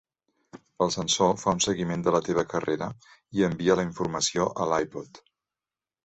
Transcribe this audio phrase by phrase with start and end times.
[0.83, 2.87] El sensor fa un seguiment de la teva carrera
[3.39, 5.21] i envia la informació a l'iPod.